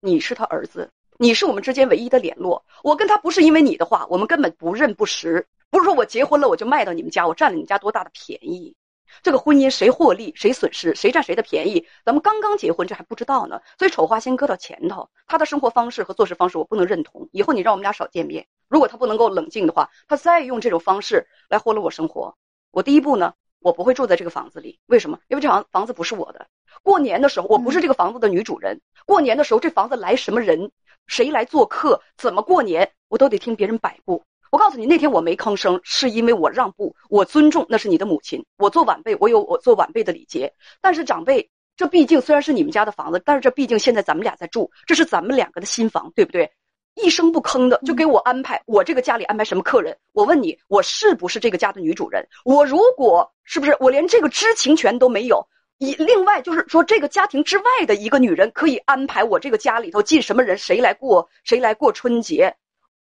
[0.00, 2.64] 你是他儿子，你是我们之间唯一的联络。
[2.82, 5.46] 我跟他不是因为你的话，我们根本不认不识。
[5.70, 8.76] 不是说我结婚了我就卖到你们家，我占了你们家多大的便宜。
[9.22, 11.86] 这个婚姻谁获利谁损失谁占谁的便宜？
[12.04, 13.60] 咱们刚刚结婚，这还不知道呢。
[13.78, 15.08] 所以丑话先搁到前头。
[15.26, 17.28] 他的生活方式和做事方式我不能认同。
[17.32, 18.46] 以后你让我们俩少见面。
[18.68, 22.36] 如果他不能够冷静的话，他再用这种方式来祸了我生活。
[22.70, 24.80] 我第一步呢，我不会住在这个房子里。
[24.86, 25.18] 为什么？
[25.28, 26.46] 因为这房房子不是我的。
[26.82, 28.80] 过年的时候，我不是这个房子的女主人。
[29.06, 30.72] 过年的时候，这房子来什么人，
[31.06, 34.22] 谁来做客，怎么过年，我都得听别人摆布。
[34.54, 38.40] 我告诉你，那天我没吭声，是因为我让步，我尊重，那是你的母亲。
[38.56, 40.52] 我做晚辈，我有我做晚辈的礼节。
[40.80, 46.48] 但是长辈，这毕竟虽然是你们家的房子，但是这毕竟现在咱们俩在住，这是咱们两个的新房，对不对？
[46.94, 49.98] 一声不吭的就给我安排，我这个家里安排什么客人？
[50.12, 52.24] 我问你，我是不是这个家的女主人？
[52.44, 55.44] 我如果是不是，我连这个知情权都没有。
[55.78, 62.54] 以另外就是说，这个家庭之外的一个女人可以安排我这个家里头进什么人，谁来过，谁来过春节。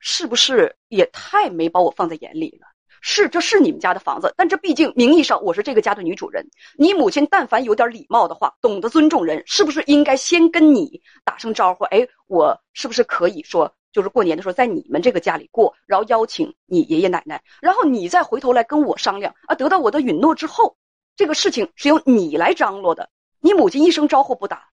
[0.06, 2.66] 是不是也太没把我放在眼里了？
[3.00, 6.46] 是，这是你们家的房子，但这毕竟名义上我是这个家的女主人。
[6.76, 11.84] 你母亲但凡有点礼貌的话，懂得尊重人，是不是应该先跟你打声招呼？
[11.84, 20.76] 哎，我是不是可以说就是过年的时候在你们这个家里过，然后邀请你爷爷奶奶，然后你再回头来跟我商量啊，得到我的允诺之后，
[21.16, 23.08] 这个事情是由你来张罗的。
[23.40, 24.68] 你母亲一声招呼不打，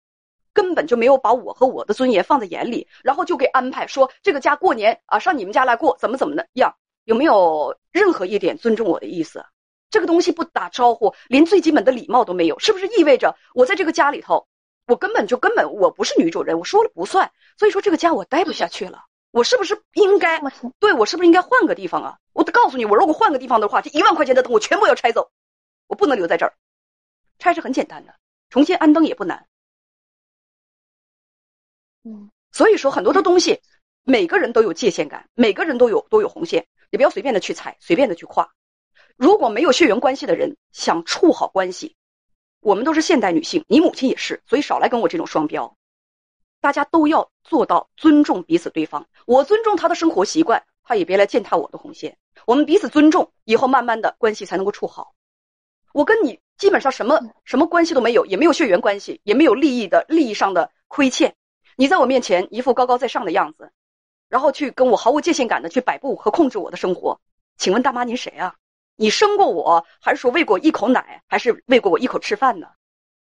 [0.53, 9.45] 根本就没有把我和我的尊严放在眼里，然后就给安排说这个家过年啊，上你们家来过，怎么怎么的样，有没有任何一点尊重我的意思？
[9.89, 14.47] 这个东西不打招呼，连最基本的礼貌都没有，是不是意味着我在这个家里头，
[14.87, 20.41] 我根本就根本我不是女主人，我说了不算，所以说这个家我待不下去了，我是不是应该
[20.79, 22.17] 对我是不是应该换个地方啊？
[22.33, 25.29] 我告诉你，我如果换个地方的话，这一万块钱的灯我全部要拆走，
[25.87, 26.53] 我不能留在这儿，
[27.39, 28.13] 拆是很简单的。
[28.49, 29.45] 重新安灯也不难，
[32.03, 33.61] 嗯，所以说很多的东西，
[34.03, 38.51] 每个人都有界限感，每个人都有都有红线，你不要随便的去踩，随便的去跨。
[39.17, 41.95] 如果没有血缘关系的人想处好关系，
[42.59, 45.75] 我们都是现代女性，你母亲也是，所以少来跟我这种双标。
[46.59, 52.17] 大家都要做到尊重彼此对方，我尊重他的生活习惯，他也别来践踏我的红线。
[52.45, 55.13] 我们彼此尊重，以后慢慢的关系才能够处好。
[55.93, 56.39] 我跟你。
[56.57, 61.35] 基本上什么什么关系都没有，也没有血缘关系，也没有利益的利益上的亏欠。
[61.81, 63.71] 你在我面前一副高高在上的样子，
[64.29, 67.19] 然后去跟我毫无界限感的去摆布和控制我的生活。
[67.57, 68.53] 请问大妈您谁啊？
[68.97, 72.67] 你生过我，还是说喂过一口奶，还是喂过我一口吃饭呢？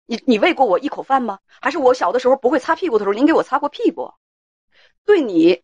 [0.08, 1.40] 你你喂过我一口饭吗？
[1.62, 4.12] 还是我小的时候不会擦屁股的时候，您给我擦过屁股？
[5.06, 5.64] 对你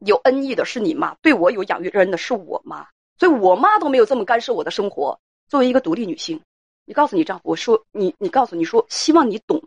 [0.00, 2.86] 有恩义的是你妈，对我有养育之恩的是我妈，
[3.16, 5.18] 所以我妈都没有这么干涉我的生活。
[5.48, 6.38] 作为一个独立女性。
[6.84, 9.62] 你告诉你丈夫，我说你，你告诉你说，希望你懂，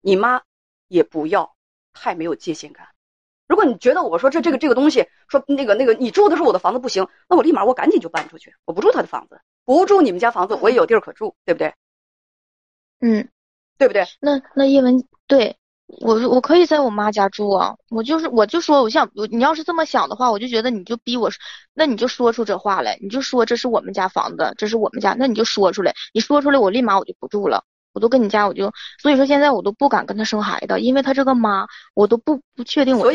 [0.00, 0.40] 你妈
[0.88, 1.51] 也不要
[1.92, 2.86] 太没有界限感。
[3.48, 11.74] 如果你觉得我说这这个这个东西，说那个那个你住的是我的房子不行，那我立马我赶紧就搬出去，我不住他的房子，不住你们家房子，我也有地儿可住，对不对？
[13.00, 13.28] 嗯，
[13.78, 14.04] 对不对？
[14.20, 15.56] 那那叶文对。
[16.00, 21.30] 我我可以在我妈家住啊，我就是我就说我想你要是这么想的话，我就觉得你就逼我，
[21.74, 33.12] 那你就说出这话来，你就说这是我们家房子，这是我们家，那你就说出来，你说出来我立马我就不住了，我都跟你家我就，所以说现在我都不敢跟他生孩子，因为他这个妈我都不不确定我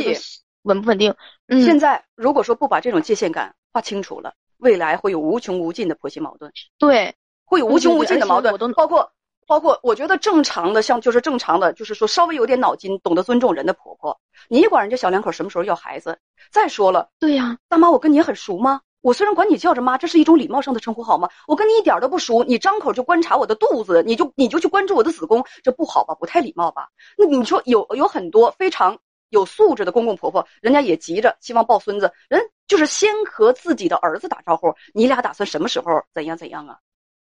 [0.64, 1.16] 稳不稳定。
[1.48, 6.52] 嗯，现在如果说不把这种界限感划清楚了，未来会有无穷无尽的婆媳矛盾。
[6.78, 9.12] 对，会有无穷无尽的矛盾，包括。
[9.50, 16.20] 包括我觉得正常的，像就是正常的，就是说稍微有点脑筋、懂得尊重人的婆婆，你管人家小两口什么时候要孩子？
[16.52, 18.82] 再说了，对呀，大妈，我跟你很熟吗？
[19.02, 21.30] 我虽然管你叫着妈，这是一种礼貌上的称呼，好吗？
[21.48, 26.16] 我跟你一点都不熟，你张口就观察我的肚子，你就你就去关注我的子宫，这不好吧？
[26.16, 26.88] 不太礼貌吧？
[27.18, 28.98] 那你说有有很多非常
[29.30, 36.78] 有素质的公公婆婆，人家也急着希望抱孙子，人就是先和自己的儿子打招呼，你俩打算什么时候怎样怎样啊？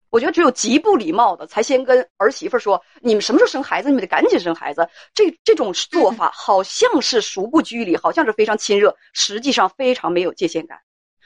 [0.09, 3.89] 我觉得只有极不礼貌的，才先跟儿媳妇说：“你们什么时候生孩子？
[3.89, 10.77] 你们得赶紧生孩子。”这这种做法好像是熟不拘礼，好像是非常亲热，实际上非常没有界限感。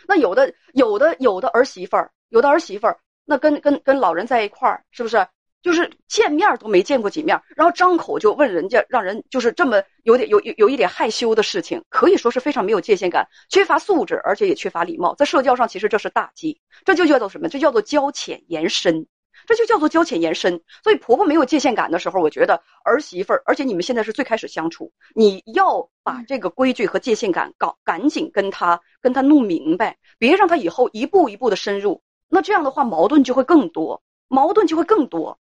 [0.08, 5.28] 那有的有的有的儿媳妇儿，有的儿媳妇儿，那跟跟跟老人在一块儿，是不是？
[5.64, 15.14] 就是见面都没见过几面，然后张口就问人家，让人就是这么有点有有有一点害羞的事情，可以说是非常没有界限感，缺乏素质，而且也缺乏礼貌。
[15.16, 17.50] 在社交上，其实这是大忌，这就叫做什么？
[17.50, 19.08] 这叫做交浅言深，
[19.48, 20.62] 这就叫做交浅言深。
[20.84, 35.40] 所以婆婆没有界限感的时候，我觉得儿媳妇儿，而且你们现在是最开始相处，你要把这个规矩和界限感搞赶紧跟她跟她弄明白，别让她以后一步一步的深入，那这样的话矛盾就会更多，矛盾就会更多。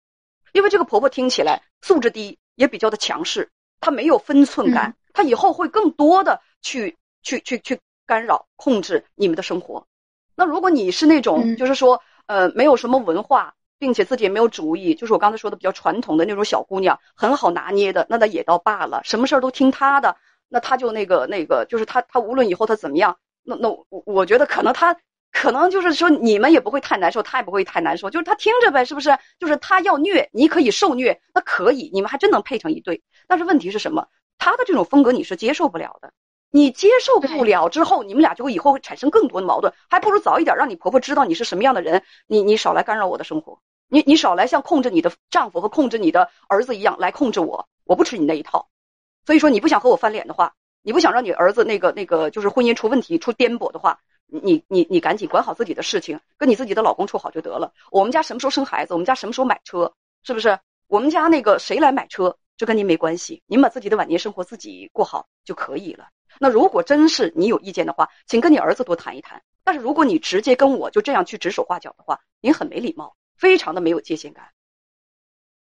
[0.51, 9.87] 因为这个婆婆听起来素质低，也比较的强势，她没有分寸感，她以后会更多的去去去去干扰控制你们的生活。
[10.35, 20.15] 那如果你是那种就是说呃没有什么文化，并且自己也没有主意，就是我刚才说的比较传统的那种小姑娘，很好拿捏的，那那也倒罢了，什么事儿都听她的，
[20.47, 24.95] 那她就那个那个，就是她她无论以后她怎么样，那那我我觉得可能她。
[25.35, 29.17] 可能就是说你们也不会太难受，她也不会太难受，就是她听着呗，是不是？
[29.39, 33.01] 就是她要虐，你可以受虐，那可以，你们还真能配成一对。
[33.27, 34.07] 但是问题是什么？
[34.37, 36.13] 她的这种风格你是接受不了的，
[36.51, 39.73] 你接受不了之后，你们俩就会以后会产生更多的矛盾。
[39.89, 48.69] 还不如早一点让你婆婆知道你是什么样的人，你你少来干扰我的生活，你你少来像控制你的丈夫和控制你的儿子一样来控制我，我不吃你那一套。
[49.25, 53.99] 所以说你不想和我翻脸的话，你不想让你儿子那个那个就是婚姻出问题出颠簸的话。
[54.25, 57.71] 你你你赶紧管好自己的事情，跟你自己的老公处好就得了。
[57.91, 58.93] 我们家什么时候生孩子？
[58.93, 59.93] 我们家什么时候买车？
[60.23, 60.57] 是不是？
[60.87, 62.35] 我们家那个谁来买车？
[62.57, 66.07] 这跟您没关系，您把自己的晚年生活自己过好就可以了。
[66.39, 69.39] 那如果真是你有意见的话，请跟你儿子多谈一谈。
[69.63, 74.51] 但是如果你直接跟我就这样去指手画脚的话，您很没礼貌，非常的没有界限感。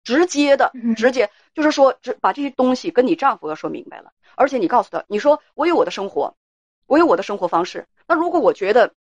[0.04, 6.36] 直接的，直接就是说，只把这些东西跟你丈夫要说明白了，而且你告诉他，你说我有我的生活。
[6.88, 7.88] 我有我的生活方式。
[8.08, 8.94] 那如果我觉得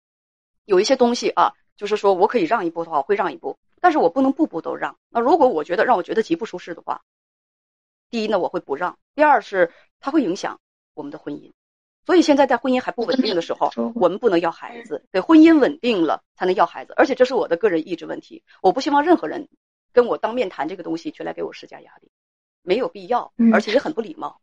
[0.63, 4.97] 有一些东西啊，就是说我可以让一步的话，我会让一步，但是我不能步步都让。
[5.09, 7.03] 那如果我觉得让我觉得极不舒适的话，
[8.09, 10.59] 第一呢，我会不让；第二是它会影响
[10.95, 11.51] 我们的婚姻。
[12.05, 16.93] 所以现在在婚姻还不稳定的时候，我们不能要孩子，得婚姻稳定了才能要孩子。
[16.95, 19.47] 而且这是我的个人意志问题，我不希望任何人
[19.91, 22.09] 跟我当面谈这个东西，却来给我施加压力，
[22.61, 24.39] 没有必要，而且也很不礼貌。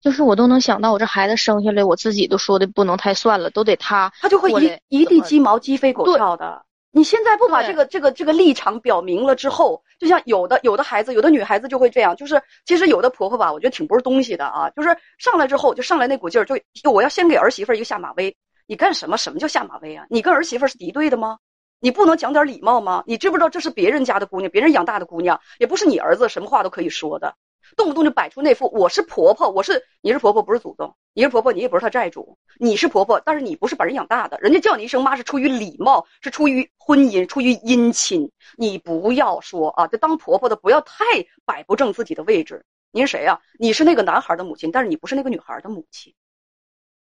[0.00, 6.66] 就是我都能想到，我这孩子生下来，我自己都说的不能太算了，都得他，他就会一一地鸡毛，鸡飞狗跳的。
[6.94, 19.16] 你现在不把这个这个这个立场表明了之后，就像有的有的孩子，有的女孩子就会这样，就是其实有的婆婆吧，我觉得挺不是东西的啊，就是上来之后就上来那股劲儿，就就我要先给儿媳妇一个下马威，你干什么？
[19.16, 20.04] 什么叫下马威啊？
[20.10, 21.38] 你跟儿媳妇是敌对的吗？
[21.80, 23.02] 你不能讲点礼貌吗？
[23.06, 27.34] 你知不知道这是别人家的姑娘，别人养大的姑娘，也不是你儿子，什么话都可以说的。
[27.76, 41.04] 动不动就摆出那副我是婆婆，我是你是婆婆不是祖宗，你是婆婆你也不是她债主，你是婆婆，但是你不是把人养大的，人家叫你一声妈是出于礼貌，是出于婚姻，出于姻亲，你不要说啊，这当婆婆的不要太
[41.44, 42.64] 摆不正自己的位置。
[42.90, 43.40] 您谁呀？
[43.58, 46.14] 你是那个男孩的母亲，但是你不是那个女孩的母亲，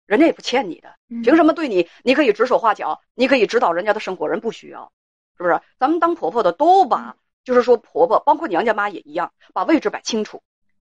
[0.06, 0.94] 人家也不欠你的，
[1.24, 1.88] 凭什么对你？
[2.04, 4.92] 你可以指手画脚，你可以指导人家的生活，人不需要，
[5.36, 5.60] 是不是？
[5.80, 10.40] 咱们当婆婆的都把，就是说婆婆，包括娘家妈也一样，把位置摆清楚。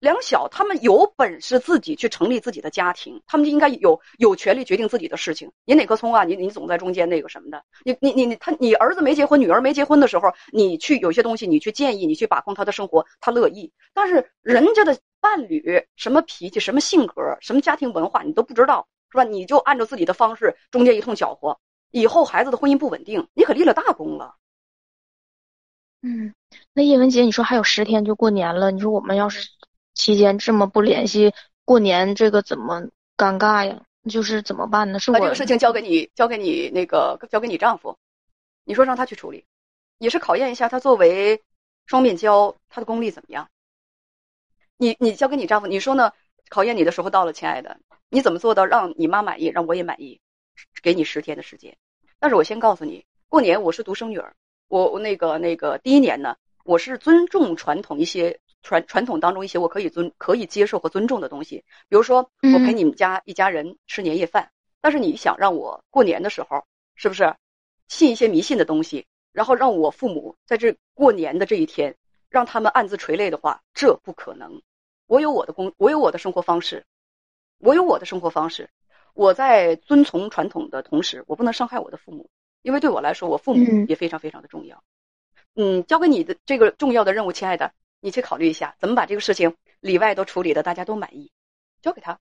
[0.05, 5.51] 两小他们有本事自己去成立自己的家庭，他们就应该有有权利决定自己的事情。
[5.65, 6.23] 你哪棵葱啊？
[6.23, 7.63] 你你总在中间那个什么的？
[7.83, 13.73] 你你你你他你儿子没结婚，女儿没结婚的时候，你去有些东西你去建议，你去把控他的生活，他乐意。
[13.95, 19.23] 但是人家的伴侣什么脾气、什么性格、什么家庭文化你都不知道，是吧？
[19.23, 21.57] 你就按照自己的方式中间一通搅和，
[21.89, 24.35] 以后孩子的婚姻不稳定，你可立了大功了。
[26.03, 26.35] 嗯，
[26.73, 29.49] 那叶文杰，你说还有十天就过年了，你说我们要是。
[29.95, 32.83] 期间这么不联系，过年这个怎么
[33.17, 33.81] 尴尬呀？
[34.07, 34.99] 就是怎么办呢？
[34.99, 37.97] 是我把这个事情交给你，交给你那个，交给你丈夫，
[38.63, 39.45] 你说让他去处理，
[39.97, 41.41] 也是考验一下他作为
[41.87, 43.49] 双面胶他的功力怎么样。
[44.77, 46.11] 你你交给你丈夫，你说呢？
[46.49, 47.79] 考验你的时候到了，亲爱的，
[48.09, 50.19] 你怎么做到让你妈满意，让我也满意？
[50.83, 51.75] 给你十天的时间。
[52.19, 54.35] 但是我先告诉你，过年我是独生女儿，
[54.67, 58.39] 我我那个那个第一年呢，我是尊重传统一些。
[58.65, 64.51] 传传统当中一些我可以尊可以接受和尊重的东西，比如说我陪你们家一家人吃年夜饭，
[64.81, 67.35] 但是你想让我过年的时候是不是
[67.87, 71.95] 信一些迷信的东西，然后让我父母在这过年的这一天
[72.27, 74.59] 让他们暗自垂泪的话，这不可能。
[75.05, 76.83] 我有我的工，我有我的生活方式，
[77.59, 78.67] 我有我的生活方式。
[79.13, 82.27] 我在遵从传统的同时，我不能伤害我的父母，
[82.63, 84.83] 因为对我来说，我父母也非常非常的重要。
[85.53, 87.71] 嗯，交给你的这个重要的任务，亲爱的。
[88.05, 91.31] 你去考虑一下，怎么把这个事情里外都处理的大家都满意，
[91.81, 92.19] 交给他。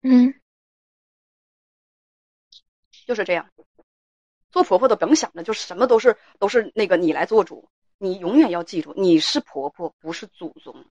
[0.00, 0.32] 嗯，
[3.04, 3.50] 就是这样。
[4.50, 10.86] 做婆婆的甭想着就是什么都是都是那个你来做主，你永远要记住，你是婆婆，不是祖宗。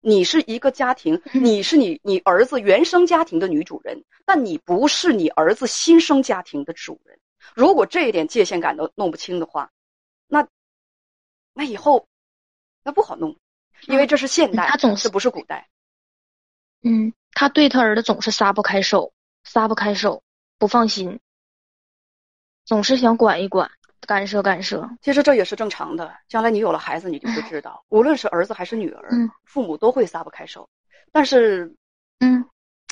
[0.00, 7.18] 你是一个家庭，你是你你儿子原生家庭的女主人，但你不是你儿子新生家庭的主人。
[7.52, 9.72] 如果这一点界限感都弄不清的话，
[10.28, 10.46] 那
[11.52, 12.06] 那以后。
[12.82, 13.36] 那不好弄，
[13.86, 15.68] 因为这是现代，他总是不是古代。
[16.82, 19.12] 嗯，他对他儿子总是撒不开手，
[19.44, 20.22] 撒不开手，
[20.58, 21.20] 不放心，
[22.64, 23.70] 总是想管一管，
[24.06, 24.88] 干涉干涉。
[25.02, 29.10] 其实这也是正常的，将来你有了孩子，你就会知道，无论是儿子还是女儿，
[29.44, 30.68] 父母都会撒不开手。
[31.12, 31.74] 但是，
[32.20, 32.44] 嗯，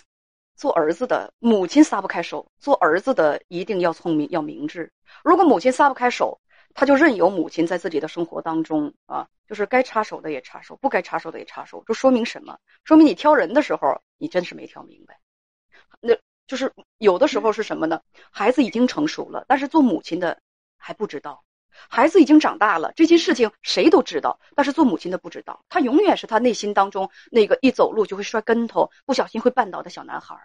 [0.54, 4.92] 做儿子的母亲撒不开手，做儿子的一定要聪明，要明智。
[5.24, 6.38] 如果母亲撒不开手，
[6.74, 11.82] 他就任由母亲在自己的生活当中啊，就是该插手的也插手，不该插手的也插手。
[11.86, 12.58] 这说明什么？
[12.84, 15.18] 说明你挑人的时候，你真是没挑明白。
[16.00, 18.00] 那就是有的时候是什么呢？
[18.30, 20.40] 孩子已经成熟了，但是做母亲的
[20.76, 21.44] 还不知道。
[21.88, 25.64] 孩子已经长大了，这件事情谁都知道，但是做母亲的不知道。
[25.68, 30.36] 他永远是他内心当中那个一走路就会摔跟头、不小心会绊倒的小男孩。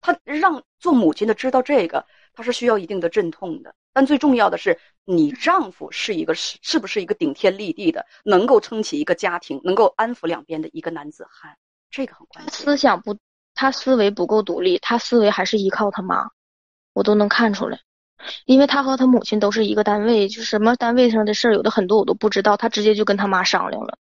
[0.00, 3.74] 他让做母亲的知道这个，他是需要一定的阵痛的。
[3.92, 11.56] 但最重要的是，你丈夫是一个是是不是一个顶天立地的，能够撑起一个家庭，能够安抚两边的一个男子汉，
[11.90, 12.54] 这个很关键。
[12.54, 13.16] 思想不，
[13.54, 16.30] 他思维不够独立，他思维还是依靠他妈，
[16.92, 17.80] 我都能看出来，
[18.44, 23.98] 因为他和他母亲都是一个单位，就什么单位上的事儿，有的很多我都不知道，他直接就跟他妈商量了。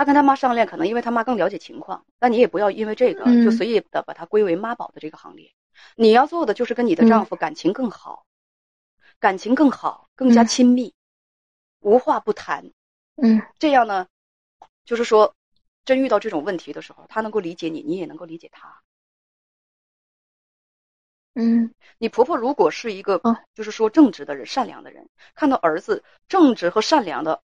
[0.00, 5.52] 唉，他跟他妈商量，可能因为他妈更了解情况，但你也不要因为这个就随意的把他归为妈宝的这个行列。
[5.94, 8.24] 你要做的就是跟你的丈夫感情更好，
[9.18, 10.94] 感情更好，更加亲密，
[11.80, 12.72] 无话不谈。
[13.16, 14.06] 嗯，这样呢，
[14.86, 15.34] 就是说，
[15.84, 18.80] 真遇到这种问题的时候，他能够理解你，你也能够理解他。
[21.34, 27.42] 嗯你婆婆如果是一个嗯就是说正直的人、善良的人，看到儿子正直和善良的，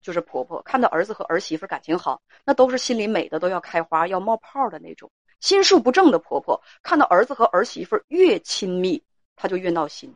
[0.00, 5.10] 就是婆婆看到儿子和儿媳妇感情好，那都是心里美的都要开花、要冒泡的那种。
[5.40, 9.02] 心术不正的婆婆看到儿子和儿媳妇越亲密，
[9.36, 10.14] 她就越闹心。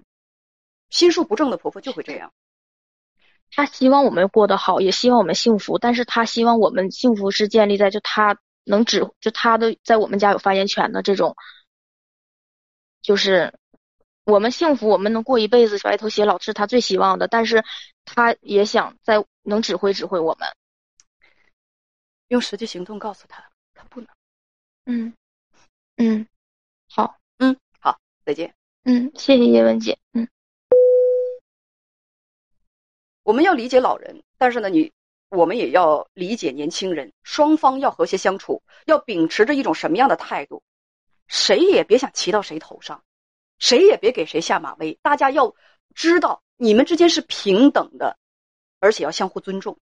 [0.91, 2.33] 心术不正的婆婆就会这样。
[3.51, 11.37] 她希望我们过得好，也希望我们幸福，但是她希望我们幸福是建立在就她能指就她的在我们家有发言权的这种，
[13.03, 13.55] 就是
[14.25, 17.63] 我们幸福，我们能过一辈子白头偕老是她最希望的，但是
[18.05, 20.49] 她也想在能指挥指挥我们。
[22.29, 24.09] 用实际行动告诉他，他不能。
[24.87, 25.13] 嗯
[25.97, 26.27] 嗯，
[26.89, 28.55] 好，嗯，好，再见。
[28.85, 30.27] 嗯，谢谢叶文姐，嗯。
[33.23, 34.93] 我们要理解老人，但是呢，你
[35.29, 40.63] 我们也要理解年轻人，双方要和谐相处，要秉持着一种什么样的态度？
[41.29, 43.05] 谁也别想骑到谁头上，
[43.59, 44.99] 谁也别给谁下马威。
[45.03, 45.55] 大家要
[45.95, 48.17] 知道，你们之间是平等的，
[48.81, 49.79] 而且要相互尊重。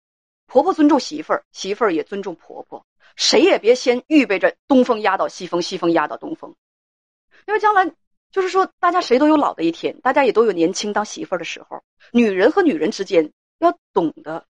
[0.47, 2.85] 婆婆尊重媳妇儿，媳妇儿也尊重婆婆。
[3.17, 6.55] 谁也别先预备着东风压倒西风，西风压倒东风，
[7.47, 7.93] 因为将来
[8.31, 11.83] 就是说，大家谁都有老的一天，大家也都有年轻当媳妇儿的时候。
[12.13, 14.47] 女人和女人之间要懂得，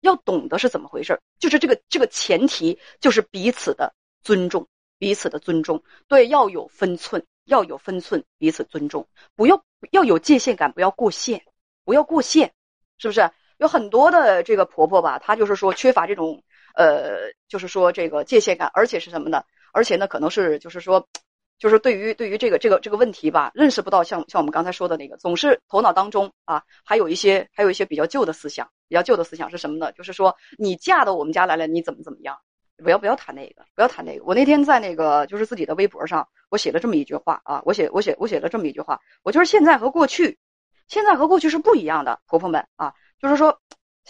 [0.00, 4.66] 要懂得是怎么回事就是这个这个前提就是彼此的尊重，
[4.98, 11.42] 彼此的尊重，对，要有分寸，要有分寸，彼此尊重，不要要有界限感，不要过线，
[11.84, 12.52] 不要过线，
[12.98, 13.30] 是不是？
[13.58, 16.42] 有很多的这个婆婆吧，她就是说缺乏这种
[16.74, 19.44] 呃，就是说这个界限感，而且是什么呢？
[19.72, 21.08] 而且呢，可能是就是说。
[21.58, 29.92] 就是对于对于这个这个这个问题吧，认识不到像像我们刚才说的那个，总是头脑当中啊，还有一些还有一些比较旧的思想，比较旧的思想是什么呢？
[29.92, 32.36] 就是说你嫁到我们家来了，你怎么怎么样？
[32.82, 34.24] 不要不要谈那个，不要谈那个。
[34.24, 40.38] 我那天在那个就是自己的微博上，我写了这么一句话啊，我写我写我写了这么一句话，我就是现在和过去，
[40.88, 43.60] 现在和过去是不一样的，婆婆们啊，就是说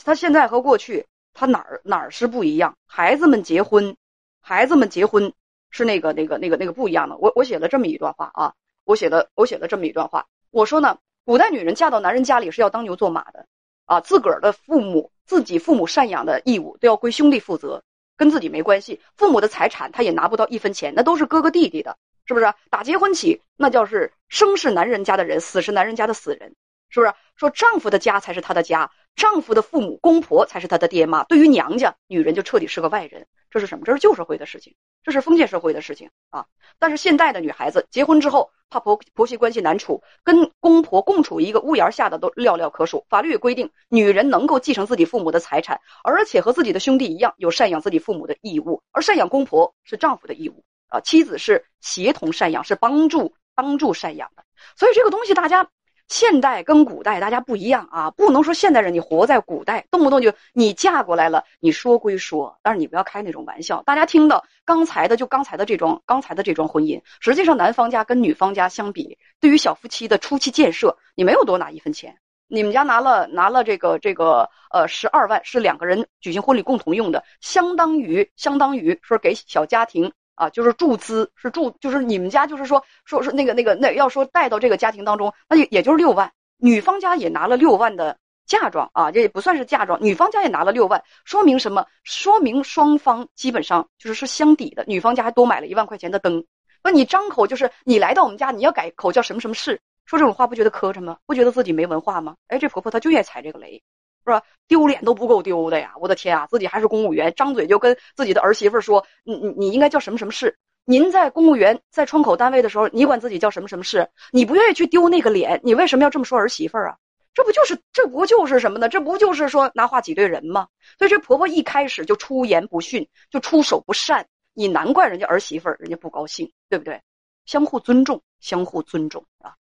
[0.05, 2.77] 他现在和过去他哪儿哪儿是不一样？
[2.87, 3.97] 孩子们结婚，
[4.41, 5.33] 孩子们结婚。
[5.75, 7.17] 是那个那个那个那个不一样的。
[7.17, 8.53] 我我写了这么一段话啊，
[8.85, 10.27] 我写了我写了这么一段话。
[10.51, 13.47] 我说呢，古代女人嫁到男人家里是要当牛做马的
[13.87, 17.83] 啊，自个儿的父母自己父母赡养的义务都要归兄弟负责，
[18.23, 19.01] 跟自己没关系。
[19.17, 22.55] 父母的财产他也拿不到一分钱，那都是哥哥弟弟的，是不是？
[22.71, 26.55] 打结婚起，那叫是生是男人家的人，死是男人家的死人，
[26.93, 27.13] 是不是？
[27.35, 31.25] 说丈夫的家才是他的家，丈夫的父母公婆才是他的爹妈。
[31.25, 33.27] 对于娘家，女人就彻底是个外人。
[33.51, 33.85] 这是什么？
[33.85, 36.47] 这是旧社会的事情，这是封建社会的事情啊！
[36.79, 43.05] 但是现代的女孩子结婚之后，怕婆婆媳关系难处，跟公婆共处一个屋檐下的都寥寥可数。
[43.11, 51.01] 法律也规定，女人能够继承自己父母的财产，而且和自己的兄弟一样有赡养自己父母的义务，而赡养公婆是丈夫的义务啊！
[51.01, 54.45] 妻子是协同赡养，是帮助帮助赡养的。
[54.77, 55.69] 所以这个东西大家。
[56.09, 63.83] 现代跟古代大家不一样啊，不能说现代人你活在古代，动不动就你嫁过来了，你说归说，但是你不要开那种玩笑。
[63.85, 80.13] 大家听到刚才的就刚才的这桩刚才的这桩婚姻，实际上男方家跟女方家相比，对于小夫妻的初期建设，你没有多拿一分钱，你们家拿了拿了这个这个呃十二万，是两个人举行婚礼共同用的，相当于相当于说给小家庭。
[80.35, 91.87] 啊，就是注资，是注，就是你们家，就是说，说说那个那个那要说带到这个家庭当中，那也也就是六万，女方家也拿了六万的嫁妆啊，这也不算是嫁妆，女方家也拿了六万，说明什么？
[92.05, 96.45] 说明双方基本上就是是相抵的，女方家还多买了一万块钱的灯。
[96.83, 99.81] 那你张口就是你来到我们家，你要改口叫什么什么事？
[100.05, 101.17] 说这种话不觉得磕碜吗？
[101.27, 102.35] 不觉得自己没文化吗？
[102.49, 103.81] 哎，这婆婆她就愿意踩这个雷。
[104.25, 104.43] 是吧？
[104.69, 105.93] 丢脸都不够丢的呀！
[106.01, 110.57] 我的天啊，自己还是公务员，张嘴就跟自己的儿媳妇说：“你你你应该叫什么什么事？
[110.85, 114.09] 您在公务员在窗口单位的时候，你管自己叫什么什么事？
[114.33, 116.97] 你不愿意去丢那个脸，你为什么要这么说儿媳妇啊？
[117.35, 118.89] 这不就是这不就是什么呢？
[118.89, 120.69] 这不就是说拿话挤兑人吗？
[120.99, 127.01] 所以这婆婆一开始就出言不逊，就出手不善，你难怪人家儿媳妇人家不高兴，对不对？
[127.47, 129.55] 相互尊重，相互尊重啊！